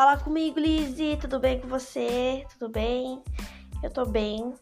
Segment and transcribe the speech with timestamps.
[0.00, 2.46] Fala comigo, Lizzy, tudo bem com você?
[2.54, 3.22] Tudo bem?
[3.82, 4.54] Eu tô bem,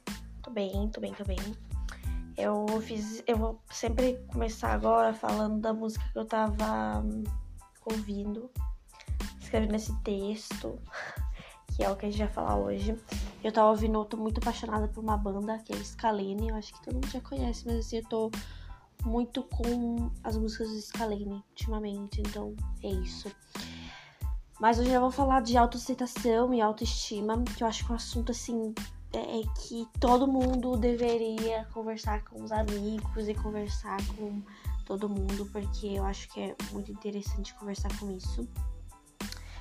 [0.43, 1.39] tô bem, tô bem, tô bem.
[2.37, 7.23] Eu fiz, eu vou sempre começar agora falando da música que eu tava hum,
[7.85, 8.51] ouvindo,
[9.41, 10.77] escrevendo esse texto,
[11.73, 12.99] que é o que a gente vai falar hoje.
[13.45, 16.75] Eu tava ouvindo, eu tô muito apaixonada por uma banda, que é Scalene, eu acho
[16.75, 18.29] que todo mundo já conhece, mas assim, eu tô
[19.05, 23.31] muito com as músicas do Scalene ultimamente, então é isso.
[24.61, 27.97] Mas hoje eu vou falar de autoaceitação e autoestima, que eu acho que é um
[27.97, 28.75] assunto assim
[29.13, 34.43] é, é que todo mundo deveria conversar com os amigos e conversar com
[34.85, 38.49] todo mundo, porque eu acho que é muito interessante conversar com isso.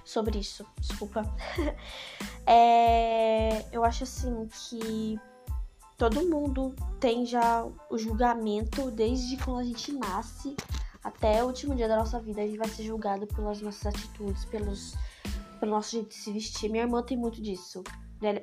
[0.04, 1.24] Sobre isso, desculpa.
[2.48, 5.20] é, eu acho assim que
[5.98, 10.56] todo mundo tem já o julgamento desde quando a gente nasce
[11.08, 12.42] até o último dia da nossa vida.
[12.42, 14.96] A gente vai ser julgado pelas nossas atitudes, pelos,
[15.60, 16.70] pelo nosso jeito de se vestir.
[16.70, 17.84] Minha irmã tem muito disso.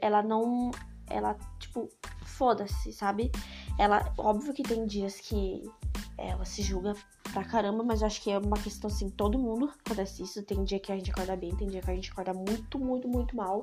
[0.01, 0.71] Ela não.
[1.07, 1.89] Ela, tipo,
[2.25, 3.31] foda-se, sabe?
[3.79, 5.71] Ela, óbvio que tem dias que
[6.17, 6.95] ela se julga
[7.33, 10.43] pra caramba, mas eu acho que é uma questão assim, todo mundo acontece isso.
[10.43, 13.07] Tem dia que a gente acorda bem, tem dia que a gente acorda muito, muito,
[13.07, 13.63] muito mal.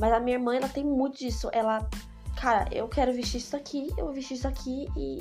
[0.00, 1.48] Mas a minha irmã, ela tem muito disso.
[1.52, 1.88] Ela
[2.34, 5.20] cara, eu quero vestir isso aqui, eu vou vestir isso aqui e,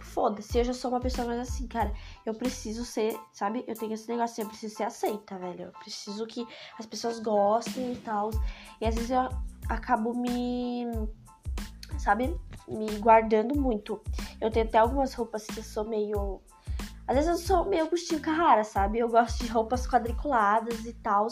[0.00, 1.92] foda-se, eu já sou uma pessoa mais assim, cara,
[2.26, 3.64] eu preciso ser, sabe?
[3.66, 5.66] Eu tenho esse negócio, eu preciso ser aceita, velho.
[5.66, 6.46] Eu preciso que
[6.78, 8.30] as pessoas gostem e tal.
[8.80, 9.28] E às vezes eu
[9.68, 10.86] acabo me,
[11.98, 14.00] sabe, me guardando muito.
[14.40, 16.40] Eu tenho até algumas roupas que eu sou meio.
[17.06, 18.98] Às vezes eu sou meio Agostinho Carrara, sabe?
[18.98, 21.28] Eu gosto de roupas quadriculadas e tal.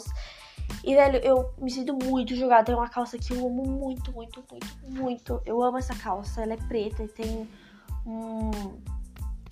[0.83, 2.65] E, velho, eu me sinto muito julgada.
[2.65, 5.41] Tem uma calça que eu amo muito, muito, muito, muito.
[5.45, 6.41] Eu amo essa calça.
[6.41, 7.47] Ela é preta e tem
[8.07, 8.51] um,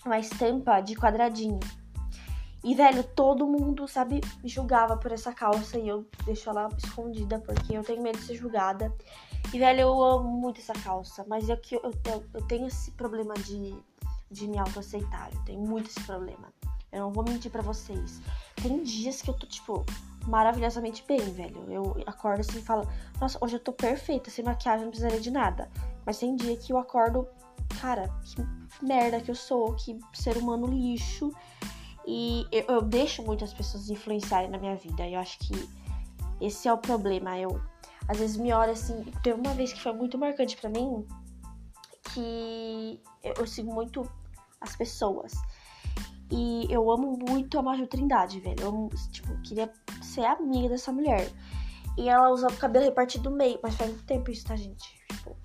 [0.05, 1.59] uma estampa de quadradinho.
[2.63, 7.77] E, velho, todo mundo, sabe, julgava por essa calça e eu deixo ela escondida porque
[7.77, 8.91] eu tenho medo de ser julgada.
[9.53, 12.89] E, velho, eu amo muito essa calça, mas é que eu, eu, eu tenho esse
[12.91, 13.75] problema de,
[14.31, 15.29] de me autoaceitar.
[15.31, 16.51] Eu tenho muito esse problema.
[16.91, 18.19] Eu não vou mentir para vocês.
[18.55, 19.85] Tem dias que eu tô, tipo,
[20.25, 21.65] maravilhosamente bem, velho.
[21.69, 22.87] Eu acordo assim e falo,
[23.19, 25.69] nossa, hoje eu tô perfeita, sem maquiagem, não precisaria de nada.
[26.03, 27.27] Mas tem dia que eu acordo,
[27.79, 31.31] cara, que merda que eu sou, que ser humano lixo.
[32.05, 35.07] E eu, eu deixo muitas pessoas influenciarem na minha vida.
[35.07, 35.53] Eu acho que
[36.39, 37.37] esse é o problema.
[37.37, 37.59] Eu,
[38.07, 39.03] às vezes, me olho assim.
[39.23, 41.05] Teve uma vez que foi muito marcante para mim,
[42.13, 44.03] que eu, eu sigo muito
[44.61, 45.33] as pessoas.
[46.31, 48.59] E eu amo muito a Maju Trindade, velho.
[48.59, 49.71] Eu amo, tipo, queria
[50.01, 51.31] ser amiga dessa mulher.
[51.97, 54.97] E ela usa o cabelo repartido no meio, mas faz muito tempo isso, tá, gente?
[55.11, 55.35] Tipo,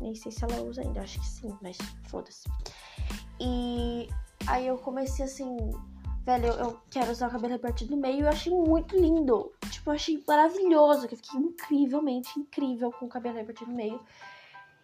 [0.00, 2.48] nem sei se ela usa ainda, acho que sim, mas foda-se.
[3.40, 4.08] E
[4.46, 5.56] aí eu comecei assim,
[6.24, 9.52] velho, eu, eu quero usar o cabelo repartido no meio e eu achei muito lindo.
[9.70, 14.00] Tipo, eu achei maravilhoso, que eu fiquei incrivelmente incrível com o cabelo repartido no meio.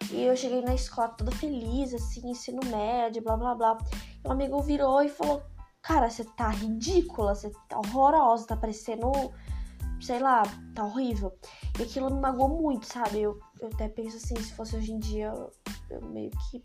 [0.09, 3.77] E eu cheguei na escola toda feliz, assim, ensino médio, blá blá blá.
[4.23, 5.43] E um amigo virou e falou:
[5.81, 9.11] Cara, você tá ridícula, você tá horrorosa, tá parecendo,
[10.01, 10.43] sei lá,
[10.73, 11.33] tá horrível.
[11.79, 13.21] E aquilo me magoou muito, sabe?
[13.21, 15.51] Eu, eu até penso assim: se fosse hoje em dia, eu,
[15.89, 16.63] eu meio que.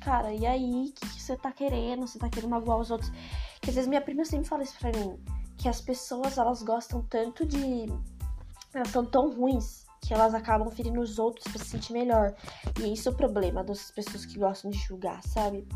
[0.00, 0.88] Cara, e aí?
[0.88, 2.06] O que, você tá querendo?
[2.06, 3.10] Você tá querendo magoar os outros?
[3.60, 5.18] Que às vezes minha prima sempre fala isso pra mim:
[5.56, 7.86] que as pessoas, elas gostam tanto de.
[8.74, 12.34] Elas são tão ruins que elas acabam ferindo os outros para se sentir melhor.
[12.80, 15.66] E isso é o problema dessas pessoas que gostam de julgar, sabe?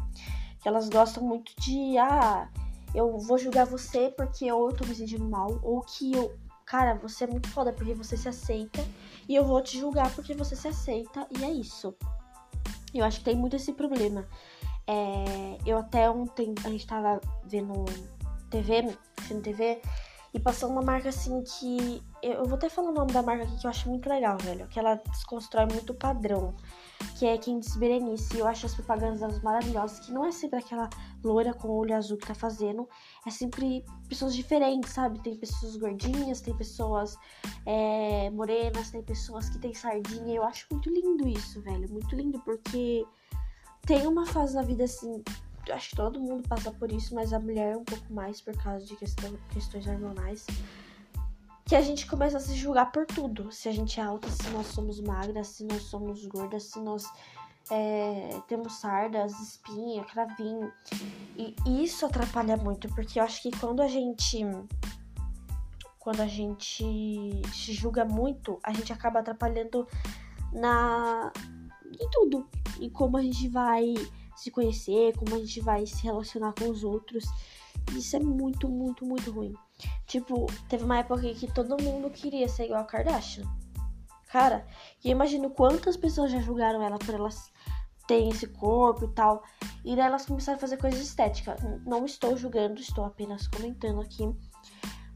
[0.60, 2.48] Que elas gostam muito de, ah,
[2.94, 6.38] eu vou julgar você porque eu tô me sentindo mal, ou que eu,
[6.70, 8.80] cara, você é muito foda porque você se aceita,
[9.28, 11.92] e eu vou te julgar porque você se aceita, e é isso.
[12.94, 14.24] Eu acho que tem muito esse problema.
[14.86, 17.84] É, eu até ontem, a gente tava vendo
[18.50, 19.82] TV, assistindo TV,
[20.32, 22.00] e passou uma marca assim que.
[22.22, 24.66] Eu vou até falar o nome da marca aqui que eu acho muito legal, velho.
[24.68, 26.54] Que ela desconstrói muito o padrão.
[27.18, 28.38] Que é Candice Berenice.
[28.38, 30.00] Eu acho as propagandas maravilhosas.
[30.00, 30.88] Que não é sempre aquela
[31.24, 32.88] loira com olho azul que tá fazendo.
[33.26, 35.18] É sempre pessoas diferentes, sabe?
[35.20, 37.16] Tem pessoas gordinhas, tem pessoas
[37.64, 40.34] é, morenas, tem pessoas que tem sardinha.
[40.34, 41.90] Eu acho muito lindo isso, velho.
[41.90, 43.06] Muito lindo porque
[43.86, 45.22] tem uma fase da vida assim
[45.72, 48.84] acho que todo mundo passa por isso, mas a mulher um pouco mais por causa
[48.84, 50.46] de questão, questões hormonais.
[51.70, 53.52] Que a gente começa a se julgar por tudo.
[53.52, 57.04] Se a gente é alta, se nós somos magras, se nós somos gordas, se nós
[57.70, 60.72] é, temos sardas, espinha, cravinho.
[61.36, 64.40] E isso atrapalha muito, porque eu acho que quando a gente.
[66.00, 66.82] Quando a gente
[67.54, 69.86] se julga muito, a gente acaba atrapalhando
[70.52, 71.32] na.
[71.86, 72.48] em tudo.
[72.80, 73.94] Em como a gente vai
[74.34, 77.22] se conhecer, como a gente vai se relacionar com os outros.
[77.92, 79.54] Isso é muito, muito, muito ruim.
[80.06, 83.44] Tipo, teve uma época que todo mundo queria ser igual a Kardashian.
[84.30, 84.64] Cara,
[85.04, 87.50] e eu imagino quantas pessoas já julgaram ela por elas
[88.06, 89.42] terem esse corpo e tal.
[89.84, 91.60] E daí elas começaram a fazer coisas estéticas.
[91.86, 94.28] Não estou julgando, estou apenas comentando aqui.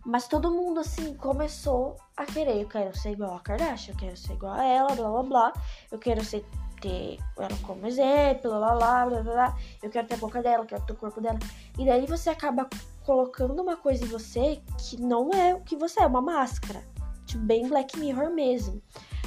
[0.05, 2.61] Mas todo mundo, assim, começou a querer.
[2.61, 5.53] Eu quero ser igual a Kardashian, eu quero ser igual a ela, blá blá blá.
[5.91, 6.45] Eu quero ser,
[6.81, 9.59] ter ela como exemplo, blá blá blá blá blá.
[9.83, 11.39] Eu quero ter a boca dela, eu quero ter o corpo dela.
[11.79, 12.69] E daí você acaba
[13.05, 16.83] colocando uma coisa em você que não é o que você é, uma máscara.
[17.27, 18.83] Tipo, bem Black Mirror mesmo.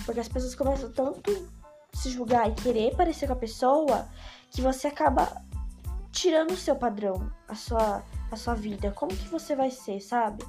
[0.06, 1.48] Porque as pessoas começam tanto
[1.94, 4.08] se julgar e querer parecer com a pessoa
[4.52, 5.42] que você acaba
[6.12, 10.44] tirando o seu padrão, a sua a sua vida, como que você vai ser, sabe?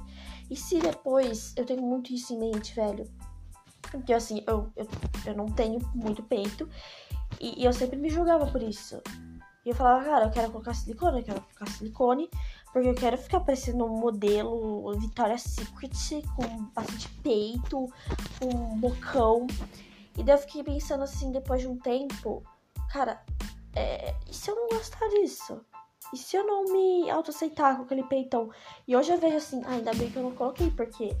[0.49, 3.09] E se depois, eu tenho muito isso em mente, velho,
[3.89, 4.87] porque assim, eu, eu,
[5.25, 6.67] eu não tenho muito peito
[7.39, 9.01] e, e eu sempre me julgava por isso.
[9.65, 12.29] E eu falava, cara, eu quero colocar silicone, eu quero colocar silicone,
[12.71, 17.91] porque eu quero ficar parecendo um modelo Victoria's Secret, com bastante peito,
[18.39, 19.47] com bocão.
[20.17, 22.43] E daí eu fiquei pensando assim, depois de um tempo,
[22.89, 23.21] cara,
[23.75, 25.61] é, e se eu não gostar disso?
[26.13, 28.49] E se eu não me autoaceitar com aquele peitão?
[28.87, 31.15] E hoje eu vejo assim, ah, ainda bem que eu não coloquei, porque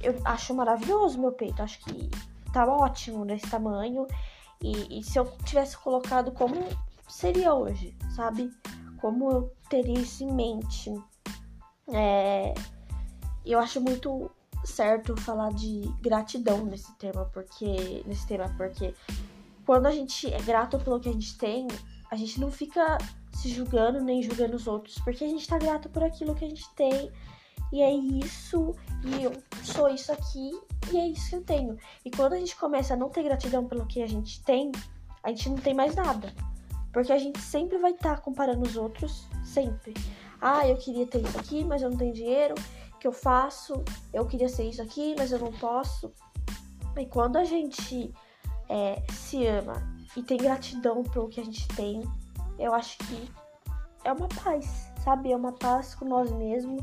[0.00, 1.62] eu acho maravilhoso meu peito.
[1.62, 2.08] Acho que
[2.52, 4.06] tá ótimo nesse tamanho.
[4.62, 6.54] E, e se eu tivesse colocado como
[7.08, 8.50] seria hoje, sabe?
[9.00, 10.92] Como eu teria isso em mente.
[11.92, 12.54] É,
[13.44, 14.30] eu acho muito
[14.64, 18.94] certo falar de gratidão nesse tema, porque nesse tema, porque
[19.64, 21.66] quando a gente é grato pelo que a gente tem,
[22.10, 22.98] a gente não fica
[23.32, 26.48] se julgando nem julgando os outros, porque a gente tá grato por aquilo que a
[26.48, 27.10] gente tem.
[27.70, 28.74] E é isso,
[29.04, 29.32] e eu
[29.62, 30.50] sou isso aqui,
[30.90, 31.78] e é isso que eu tenho.
[32.02, 34.72] E quando a gente começa a não ter gratidão pelo que a gente tem,
[35.22, 36.32] a gente não tem mais nada.
[36.92, 39.94] Porque a gente sempre vai estar tá comparando os outros, sempre.
[40.40, 42.54] Ah, eu queria ter isso aqui, mas eu não tenho dinheiro.
[43.00, 43.84] que eu faço?
[44.12, 46.12] Eu queria ser isso aqui, mas eu não posso.
[46.96, 48.12] E quando a gente
[48.68, 49.82] é, se ama
[50.16, 52.02] e tem gratidão pelo que a gente tem,
[52.58, 53.30] eu acho que
[54.04, 55.32] é uma paz, sabe?
[55.32, 56.82] É uma paz com nós mesmos,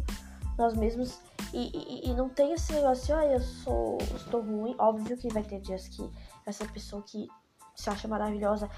[0.57, 1.19] nós mesmos.
[1.53, 4.75] E, e, e não tem esse negócio, ah, eu sou, estou ruim.
[4.77, 6.09] Óbvio que vai ter dias que
[6.45, 7.27] essa pessoa que
[7.75, 8.69] se acha maravilhosa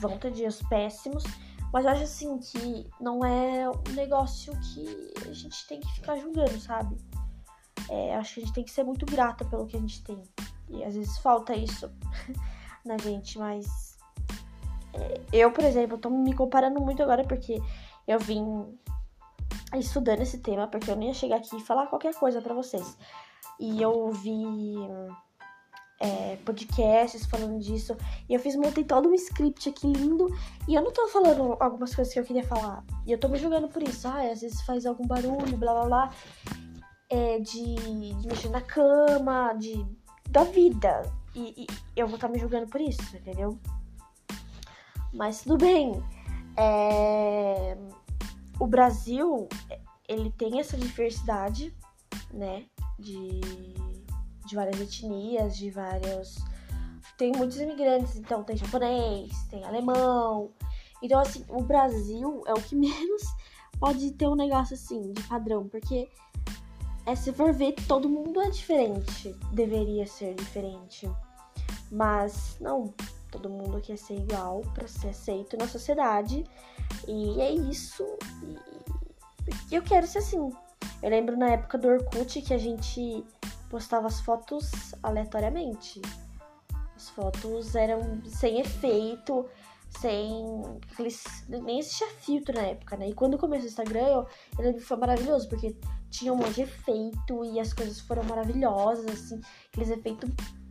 [0.00, 1.24] vão ter dias péssimos.
[1.72, 6.16] Mas eu acho assim que não é um negócio que a gente tem que ficar
[6.16, 6.96] julgando, sabe?
[7.90, 10.22] É, acho que a gente tem que ser muito grata pelo que a gente tem.
[10.70, 11.90] E às vezes falta isso
[12.84, 13.98] na gente, mas
[15.32, 17.60] eu, por exemplo, tô me comparando muito agora porque
[18.06, 18.44] eu vim
[19.76, 22.96] estudando esse tema, porque eu nem ia chegar aqui e falar qualquer coisa para vocês.
[23.60, 24.76] E eu ouvi
[26.00, 27.96] é, podcasts falando disso.
[28.28, 30.28] E eu fiz, montei todo um script aqui lindo.
[30.66, 32.84] E eu não tô falando algumas coisas que eu queria falar.
[33.06, 34.06] E eu tô me julgando por isso.
[34.06, 36.10] Ah, às vezes faz algum barulho, blá blá blá.
[37.10, 39.84] É, de, de mexer na cama, de,
[40.30, 41.10] da vida.
[41.34, 41.66] E, e
[41.96, 43.58] eu vou estar tá me julgando por isso, entendeu?
[45.12, 46.02] Mas tudo bem.
[46.56, 47.76] É...
[48.60, 49.48] O Brasil,
[50.08, 51.74] ele tem essa diversidade,
[52.32, 52.64] né?
[52.98, 53.40] De,
[54.48, 56.36] de várias etnias, de vários.
[57.16, 60.50] Tem muitos imigrantes, então tem japonês, tem alemão.
[61.02, 63.22] Então, assim, o Brasil é o que menos
[63.78, 66.08] pode ter um negócio assim, de padrão, porque
[67.06, 69.34] é, se for ver, todo mundo é diferente.
[69.52, 71.10] Deveria ser diferente.
[71.90, 72.92] Mas, não,
[73.30, 76.44] Todo mundo quer ser igual para ser aceito na sociedade.
[77.06, 78.04] E é isso.
[79.70, 80.50] E eu quero ser assim.
[81.02, 83.24] Eu lembro na época do Orkut que a gente
[83.68, 84.70] postava as fotos
[85.02, 86.00] aleatoriamente.
[86.96, 89.46] As fotos eram sem efeito,
[90.00, 90.44] sem.
[91.48, 93.08] Nem existia filtro na época, né?
[93.08, 94.26] E quando começou o Instagram, eu,
[94.58, 95.76] lembro que foi maravilhoso, porque
[96.10, 100.30] tinha um monte de efeito e as coisas foram maravilhosas, assim, aqueles efeitos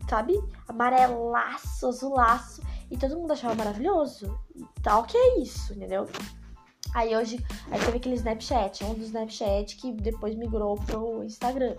[0.09, 0.41] sabe?
[0.67, 2.61] Amarelaço, azulaço.
[2.89, 4.39] E todo mundo achava maravilhoso.
[4.55, 6.07] E tal, que é isso, entendeu?
[6.93, 11.75] Aí hoje, aí teve aquele Snapchat, um dos Snapchat que depois migrou pro Instagram.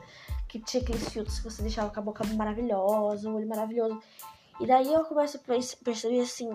[0.48, 4.00] Que tinha aqueles filtros que você deixava com a boca maravilhosa, o olho maravilhoso.
[4.60, 5.40] E daí eu começo a
[5.84, 6.50] perceber assim,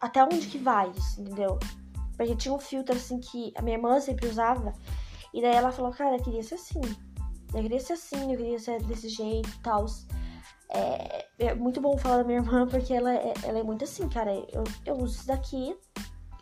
[0.00, 1.58] até onde que vai isso, entendeu?
[2.16, 4.72] Porque tinha um filtro assim que a minha irmã sempre usava.
[5.32, 6.80] E daí ela falou, cara, eu queria ser assim.
[7.52, 9.84] Eu queria ser assim, eu queria ser desse jeito e tal.
[10.70, 14.08] É, é, muito bom falar da minha irmã, porque ela é, ela é muito assim,
[14.08, 14.32] cara.
[14.52, 15.76] Eu, eu uso isso daqui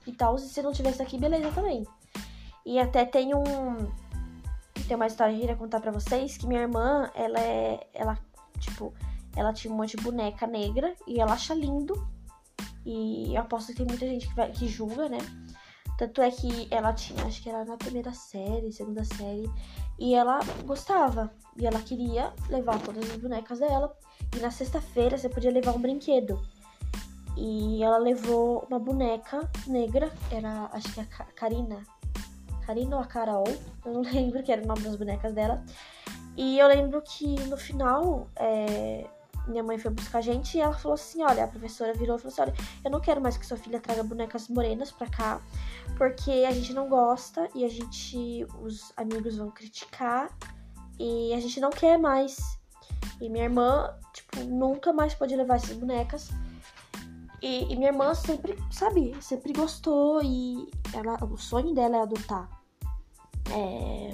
[0.06, 1.86] e tal, e se não tivesse aqui, beleza também.
[2.64, 3.90] E até tem um.
[4.92, 7.88] Tem uma história que eu contar pra vocês, que minha irmã, ela é.
[7.94, 8.18] Ela,
[8.58, 8.92] tipo,
[9.34, 12.06] ela tinha um monte de boneca negra e ela acha lindo.
[12.84, 15.16] E eu aposto que tem muita gente que, vai, que julga, né?
[15.96, 19.50] Tanto é que ela tinha, acho que era na primeira série, segunda série,
[19.98, 21.32] e ela gostava.
[21.56, 23.96] E ela queria levar todas as bonecas dela.
[24.36, 26.38] E na sexta-feira você podia levar um brinquedo.
[27.34, 31.82] E ela levou uma boneca negra, era acho que a Karina.
[32.66, 33.44] Karina ou a Carol,
[33.84, 35.62] eu não lembro que era o nome das bonecas dela.
[36.36, 39.06] E eu lembro que no final, é,
[39.46, 42.18] minha mãe foi buscar a gente e ela falou assim: olha, a professora virou e
[42.18, 42.54] falou assim: olha,
[42.84, 45.40] eu não quero mais que sua filha traga bonecas morenas pra cá,
[45.96, 50.30] porque a gente não gosta e a gente, os amigos vão criticar
[50.98, 52.58] e a gente não quer mais.
[53.20, 56.30] E minha irmã, tipo, nunca mais pode levar essas bonecas.
[57.42, 62.48] E, e minha irmã sempre, sabe, sempre gostou e ela, o sonho dela é adotar.
[63.50, 64.12] É,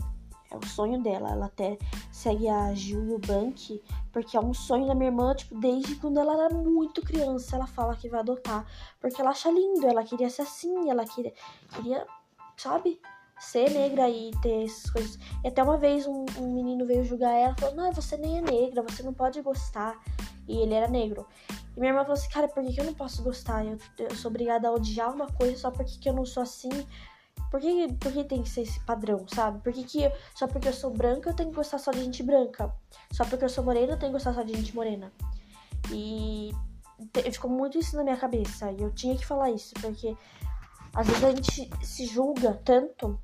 [0.51, 1.31] é o sonho dela.
[1.31, 1.79] Ela até
[2.11, 5.97] segue a Gil e o Bank, porque é um sonho da minha irmã, tipo, desde
[5.97, 8.65] quando ela era muito criança, ela fala que vai adotar.
[8.99, 11.35] Porque ela acha lindo, ela queria ser assim, ela queria,
[11.75, 12.07] queria
[12.57, 13.01] sabe?
[13.39, 15.19] Ser negra e ter essas coisas.
[15.45, 18.43] E até uma vez um, um menino veio julgar ela falou: Não, você nem é
[18.43, 19.97] negra, você não pode gostar.
[20.49, 21.27] E ele era negro.
[21.79, 23.65] E minha irmã falou assim: Cara, por que, que eu não posso gostar?
[23.65, 26.71] Eu, eu sou obrigada a odiar uma coisa só porque que eu não sou assim
[27.53, 29.61] por que, por que tem que ser esse padrão, sabe?
[29.61, 32.21] Por que, que só porque eu sou branca eu tenho que gostar só de gente
[32.23, 32.75] branca?
[33.13, 35.13] Só porque eu sou morena eu tenho que gostar só de gente morena?
[35.93, 36.53] E
[37.33, 38.73] ficou muito isso na minha cabeça.
[38.73, 40.17] E eu tinha que falar isso, porque
[40.93, 43.19] às vezes a gente se julga tanto.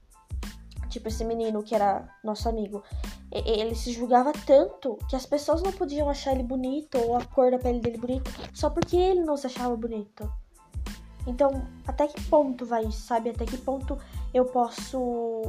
[0.88, 2.84] Tipo, esse menino que era nosso amigo,
[3.34, 7.50] ele se julgava tanto que as pessoas não podiam achar ele bonito ou a cor
[7.50, 10.30] da pele dele bonita só porque ele não se achava bonito.
[11.26, 13.30] Então, até que ponto vai isso, sabe?
[13.30, 13.98] Até que ponto
[14.32, 15.42] eu posso.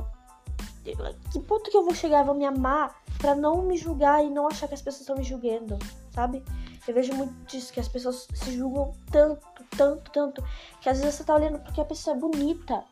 [1.31, 4.29] Que ponto que eu vou chegar e vou me amar para não me julgar e
[4.29, 5.77] não achar que as pessoas estão me julgando,
[6.11, 6.43] sabe?
[6.87, 9.41] Eu vejo muito disso, que as pessoas se julgam tanto,
[9.75, 10.43] tanto, tanto,
[10.81, 12.83] que às vezes você tá olhando porque a pessoa é bonita,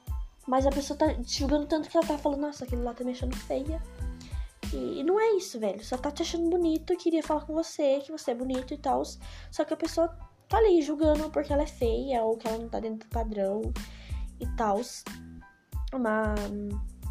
[0.48, 3.04] mas a pessoa tá te julgando tanto que ela tá falando, nossa, aquele lá tá
[3.04, 3.82] me achando feia.
[4.74, 5.84] E, não é isso, velho.
[5.84, 9.04] Só tá te achando bonito, queria falar com você, que você é bonito e tal.
[9.52, 10.08] Só que a pessoa
[10.48, 13.62] tá ali julgando porque ela é feia ou que ela não tá dentro do padrão
[14.40, 14.82] e tal.
[15.94, 16.34] Uma,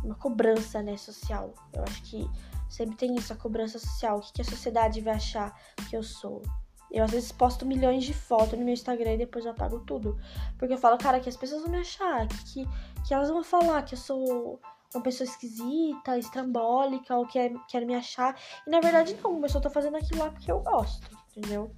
[0.02, 1.54] uma cobrança, né, social.
[1.72, 2.28] Eu acho que
[2.68, 4.18] sempre tem isso, a cobrança social.
[4.18, 5.56] O que, que a sociedade vai achar
[5.88, 6.42] que eu sou?
[6.90, 10.18] Eu às vezes posto milhões de fotos no meu Instagram e depois eu apago tudo.
[10.58, 12.68] Porque eu falo, cara, que as pessoas vão me achar, que, que,
[13.06, 14.60] que elas vão falar que eu sou
[14.94, 18.38] uma pessoa esquisita, estrambólica, ou que quer me achar.
[18.66, 21.74] E na verdade não, eu só tô fazendo aquilo lá porque eu gosto, entendeu?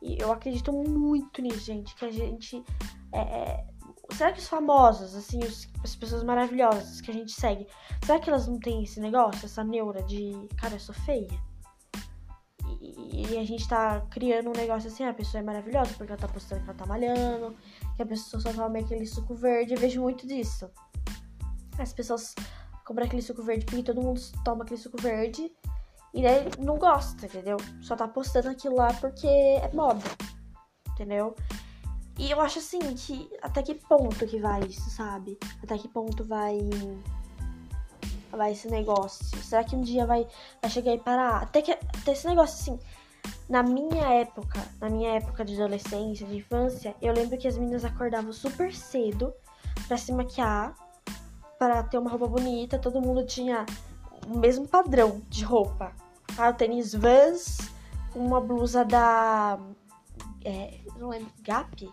[0.00, 1.94] E eu acredito muito nisso, gente.
[1.94, 2.64] Que a gente.
[3.12, 3.66] É, é,
[4.12, 7.66] será que os famosos, assim, os, as pessoas maravilhosas que a gente segue,
[8.04, 11.48] será que elas não têm esse negócio, essa neura de, cara, eu sou feia?
[12.80, 16.28] E, a gente tá criando um negócio assim, a pessoa é maravilhosa porque ela tá
[16.28, 17.56] postando que ela tá malhando,
[17.96, 19.74] que a pessoa só toma aquele suco verde.
[19.74, 20.70] Eu vejo muito disso.
[21.78, 22.34] As pessoas
[22.84, 25.52] compram aquele suco verde porque todo mundo toma aquele suco verde.
[26.12, 27.58] E daí não gosta, entendeu?
[27.82, 30.02] Só tá postando aquilo lá porque é moda,
[30.88, 31.34] entendeu?
[32.18, 35.38] E eu acho assim que até que ponto que vai isso, sabe?
[35.62, 36.58] Até que ponto vai
[38.32, 39.36] vai esse negócio?
[39.42, 40.26] Será que um dia vai,
[40.60, 41.42] vai chegar e parar?
[41.42, 42.80] Até que até esse negócio assim,
[43.48, 47.84] na minha época, na minha época de adolescência, de infância, eu lembro que as meninas
[47.84, 49.32] acordavam super cedo
[49.86, 50.74] para se maquiar,
[51.58, 53.66] para ter uma roupa bonita, todo mundo tinha
[54.26, 55.92] o mesmo padrão de roupa.
[56.36, 57.58] Ah, o tênis Vans
[58.14, 59.58] uma blusa da.
[60.44, 61.84] É, não lembro, Gap?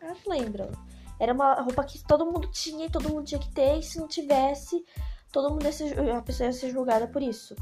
[0.00, 0.70] Eu não lembro.
[1.18, 3.98] Era uma roupa que todo mundo tinha e todo mundo tinha que ter, e se
[3.98, 4.84] não tivesse,
[5.32, 7.56] todo mundo ia ser, a pessoa ia ser julgada por isso.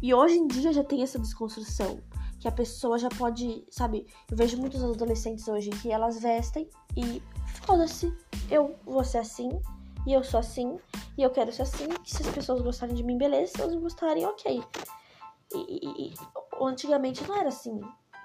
[0.00, 2.00] E hoje em dia já tem essa desconstrução.
[2.38, 4.06] Que a pessoa já pode, sabe?
[4.30, 7.22] Eu vejo muitos adolescentes hoje que elas vestem e
[7.64, 8.14] foda-se,
[8.50, 9.48] eu vou ser assim,
[10.06, 10.78] e eu sou assim,
[11.16, 11.88] e eu quero ser assim.
[12.04, 13.52] Se as pessoas gostarem de mim, beleza.
[13.52, 14.62] Se elas gostarem, ok.
[15.54, 16.14] E, e, e,
[16.60, 17.80] antigamente não era assim.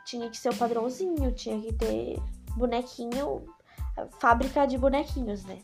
[0.06, 2.22] Tinha que ser o padrãozinho, tinha que ter
[2.58, 3.46] bonequinho,
[4.20, 5.62] fábrica de bonequinhos, né?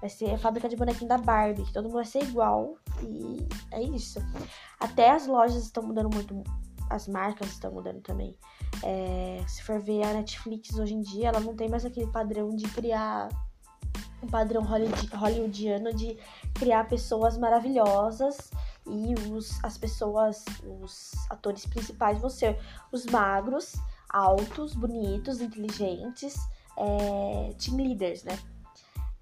[0.00, 2.76] Vai ser a fábrica de bonequinho da Barbie, que todo mundo vai ser igual.
[3.02, 4.20] E é isso.
[4.78, 6.42] Até as lojas estão mudando muito.
[6.90, 8.38] As marcas estão mudando também.
[8.84, 12.54] É, se for ver a Netflix hoje em dia, ela não tem mais aquele padrão
[12.54, 13.28] de criar
[14.26, 16.18] um padrão hollywoodiano de
[16.54, 18.50] criar pessoas maravilhosas
[18.86, 20.44] e os, as pessoas,
[20.82, 22.58] os atores principais vão ser
[22.90, 23.76] os magros,
[24.08, 26.36] altos, bonitos, inteligentes,
[26.76, 28.38] é, team leaders, né?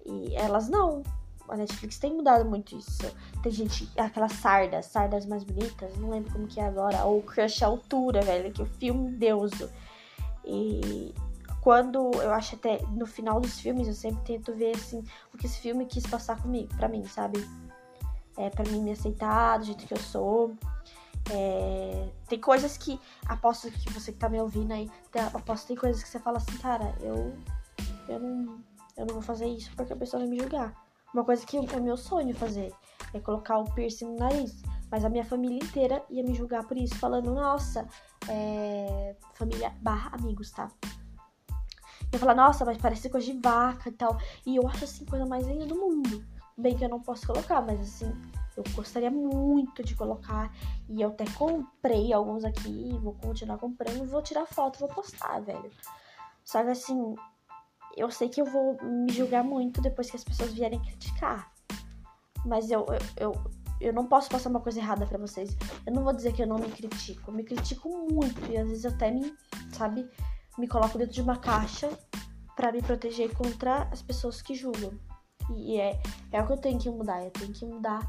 [0.05, 1.03] E elas não.
[1.47, 3.03] A Netflix tem mudado muito isso.
[3.43, 7.63] Tem gente, aquelas sardas, sardas mais bonitas, não lembro como que é agora, ou Crush
[7.63, 9.69] Altura, velho, que o filme deuso.
[10.43, 11.13] E
[11.65, 15.03] quando eu acho até no final dos filmes, eu sempre tento ver assim
[15.33, 17.43] o que esse filme quis passar comigo, para mim, sabe?
[18.37, 20.53] É para mim me aceitar do jeito que eu sou.
[21.31, 24.91] É, tem coisas que aposto que você que tá me ouvindo aí,
[25.33, 27.35] aposto tem coisas que você fala assim, cara, eu
[28.07, 28.59] eu não
[28.95, 30.71] eu não vou fazer isso porque a pessoa vai me julgar.
[31.15, 32.71] Uma coisa que é meu sonho fazer
[33.11, 34.61] é colocar o piercing no nariz.
[34.91, 37.87] Mas a minha família inteira ia me julgar por isso, falando, nossa,
[38.29, 39.15] é...
[39.33, 40.69] família barra amigos, tá?
[42.11, 44.17] Eu falar, nossa, mas parece coisa de vaca e tal.
[44.45, 46.25] E eu acho assim, coisa mais linda do mundo.
[46.57, 48.11] Bem que eu não posso colocar, mas assim,
[48.55, 50.51] eu gostaria muito de colocar.
[50.87, 55.69] E eu até comprei alguns aqui, vou continuar comprando, vou tirar foto, vou postar, velho.
[56.43, 57.15] Só que assim,
[57.95, 61.51] eu sei que eu vou me julgar muito depois que as pessoas vierem criticar.
[62.45, 62.85] Mas eu,
[63.17, 65.55] eu, eu, eu não posso passar uma coisa errada para vocês.
[65.85, 67.31] Eu não vou dizer que eu não me critico.
[67.31, 68.39] Eu me critico muito.
[68.51, 69.33] E às vezes eu até me,
[69.71, 70.09] sabe,
[70.57, 71.89] me coloco dentro de uma caixa
[72.55, 74.91] para me proteger contra as pessoas que julgam.
[75.53, 75.99] E é,
[76.31, 77.23] é o que eu tenho que mudar.
[77.23, 77.99] Eu tenho que mudar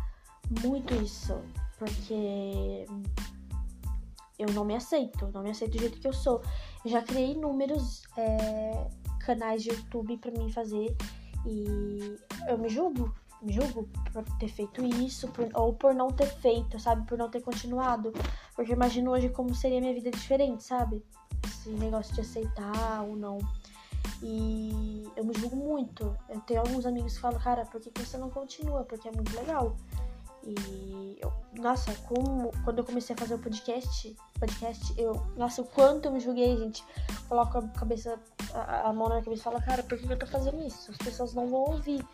[0.63, 1.35] muito isso.
[1.79, 2.87] Porque
[4.39, 5.29] eu não me aceito.
[5.33, 6.41] Não me aceito do jeito que eu sou.
[6.85, 8.89] Eu já criei inúmeros é,
[9.21, 10.97] canais de YouTube para mim fazer.
[11.45, 13.13] E eu me julgo
[13.43, 17.07] me julgo por ter feito isso, por, ou por não ter feito, sabe?
[17.07, 18.13] Por não ter continuado.
[18.55, 21.05] Porque eu imagino hoje como seria minha vida diferente, sabe?
[21.47, 23.39] Esse negócio de aceitar ou não.
[24.23, 26.17] E eu me julgo muito.
[26.29, 28.85] Eu tenho alguns amigos que falam, cara, por que você não continua?
[28.85, 29.77] Porque é muito legal.
[30.47, 35.65] E eu, nossa, como quando eu comecei a fazer o podcast, podcast, eu, nossa, o
[35.65, 36.85] quanto eu me julguei, gente.
[37.29, 38.19] Coloco a cabeça,
[38.55, 40.91] a, a mão na cabeça e falo, cara, por que eu tô fazendo isso?
[40.91, 42.07] As pessoas não vão ouvir.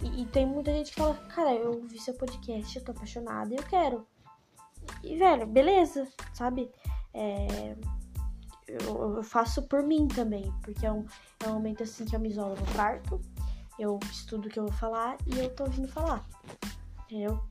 [0.00, 3.52] E, e, tem muita gente que fala, cara, eu ouvi seu podcast, eu tô apaixonada
[3.52, 4.06] e eu quero.
[5.02, 6.70] E, velho, beleza, sabe?
[7.12, 7.76] É,
[8.66, 11.04] eu, faço por mim também, porque é um,
[11.44, 13.20] é um momento assim que eu me isolo no quarto,
[13.78, 16.24] eu estudo o que eu vou falar e eu tô ouvindo falar.
[17.04, 17.42] Entendeu?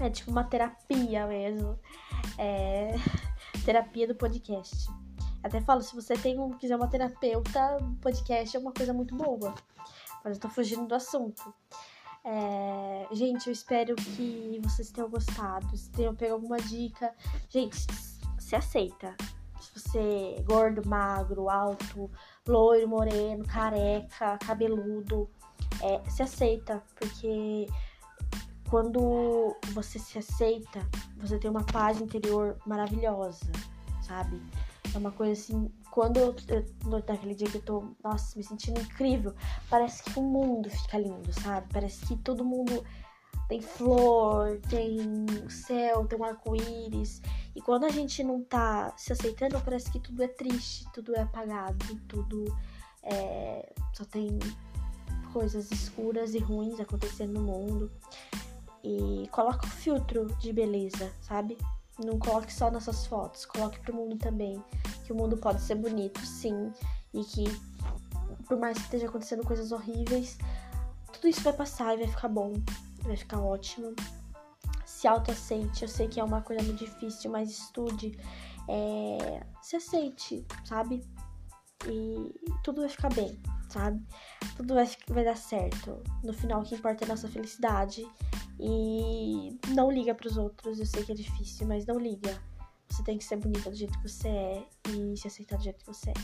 [0.00, 1.78] É tipo uma terapia mesmo.
[2.38, 2.92] É,
[3.64, 4.88] terapia do podcast.
[5.42, 9.54] Até falo, se você tem um, quiser uma terapeuta, podcast é uma coisa muito boa
[10.24, 11.52] mas eu tô fugindo do assunto.
[12.24, 15.76] É, gente, eu espero que vocês tenham gostado.
[15.76, 17.14] Se tenham pego alguma dica.
[17.48, 17.86] Gente,
[18.38, 19.16] se aceita.
[19.74, 22.10] Você é gordo, magro, alto,
[22.46, 25.28] loiro, moreno, careca, cabeludo,
[25.80, 26.82] é, se aceita.
[26.98, 27.66] Porque
[28.68, 30.80] quando você se aceita,
[31.16, 33.50] você tem uma paz interior maravilhosa,
[34.02, 34.40] sabe?
[34.94, 36.64] É uma coisa assim, quando eu, eu
[37.06, 39.34] naquele dia que eu tô, nossa, me sentindo incrível,
[39.70, 41.66] parece que o mundo fica lindo, sabe?
[41.72, 42.84] Parece que todo mundo
[43.48, 44.98] tem flor, tem
[45.50, 47.20] céu, tem um arco-íris.
[47.54, 51.20] E quando a gente não tá se aceitando, parece que tudo é triste, tudo é
[51.20, 52.44] apagado, tudo
[53.02, 54.38] é, só tem
[55.32, 57.90] coisas escuras e ruins acontecendo no mundo.
[58.82, 61.58] E coloca o filtro de beleza, sabe?
[62.02, 64.62] Não coloque só nessas fotos, coloque pro mundo também.
[65.04, 66.72] Que o mundo pode ser bonito, sim.
[67.12, 67.44] E que,
[68.48, 70.38] por mais que esteja acontecendo coisas horríveis,
[71.12, 72.54] tudo isso vai passar e vai ficar bom.
[73.02, 73.94] Vai ficar ótimo.
[75.02, 75.82] Se autoaceite.
[75.82, 78.16] Eu sei que é uma coisa muito difícil, mas estude.
[78.68, 79.44] É...
[79.60, 81.02] Se aceite, sabe?
[81.88, 83.36] E tudo vai ficar bem,
[83.68, 84.00] sabe?
[84.56, 86.00] Tudo vai, vai dar certo.
[86.22, 88.08] No final, o que importa é a nossa felicidade
[88.60, 90.78] e não liga para os outros.
[90.78, 92.40] Eu sei que é difícil, mas não liga.
[92.88, 95.84] Você tem que ser bonita do jeito que você é e se aceitar do jeito
[95.84, 96.14] que você é.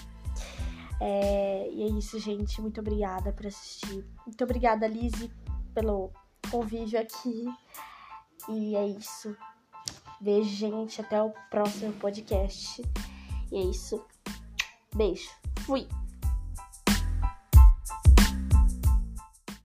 [1.00, 2.60] É, e é isso, gente.
[2.62, 4.06] Muito obrigada por assistir.
[4.24, 5.32] Muito obrigada, Lizzie,
[5.74, 6.12] pelo
[6.48, 7.44] convívio aqui.
[8.48, 9.36] E é isso.
[10.20, 11.00] Beijo, gente.
[11.00, 12.82] Até o próximo podcast.
[13.52, 14.04] E é isso.
[14.94, 15.30] Beijo.
[15.60, 15.86] Fui.